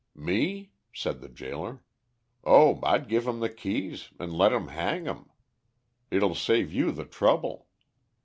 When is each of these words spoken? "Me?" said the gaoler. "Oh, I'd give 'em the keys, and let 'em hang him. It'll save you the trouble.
"Me?" 0.15 0.71
said 0.91 1.21
the 1.21 1.29
gaoler. 1.29 1.83
"Oh, 2.43 2.79
I'd 2.81 3.07
give 3.07 3.27
'em 3.27 3.39
the 3.39 3.49
keys, 3.51 4.09
and 4.19 4.33
let 4.33 4.51
'em 4.51 4.69
hang 4.69 5.05
him. 5.05 5.29
It'll 6.09 6.33
save 6.33 6.73
you 6.73 6.91
the 6.91 7.05
trouble. 7.05 7.67